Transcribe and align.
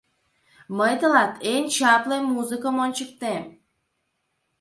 —Мый 0.77 0.93
тылат 0.99 1.33
эн 1.53 1.63
чапле 1.75 2.17
музыкым 2.21 2.75
ончыктем. 2.85 3.43